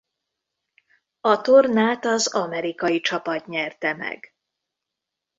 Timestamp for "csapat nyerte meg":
3.01-4.35